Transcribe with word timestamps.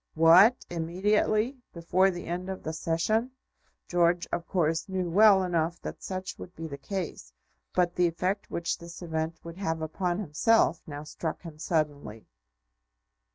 "What, 0.15 0.65
immediately; 0.67 1.59
before 1.73 2.09
the 2.09 2.25
end 2.25 2.49
of 2.49 2.63
the 2.63 2.73
Session?" 2.73 3.29
George, 3.87 4.25
of 4.31 4.47
course, 4.47 4.89
knew 4.89 5.07
well 5.11 5.43
enough 5.43 5.79
that 5.81 6.01
such 6.01 6.39
would 6.39 6.55
be 6.55 6.65
the 6.65 6.79
case, 6.79 7.31
but 7.75 7.93
the 7.93 8.07
effect 8.07 8.49
which 8.49 8.79
this 8.79 9.03
event 9.03 9.37
would 9.43 9.57
have 9.57 9.79
upon 9.79 10.17
himself 10.17 10.81
now 10.87 11.03
struck 11.03 11.43
him 11.43 11.59
suddenly. 11.59 12.25